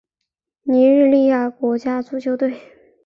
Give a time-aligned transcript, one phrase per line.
[0.63, 2.59] 尼日利亚国家足球队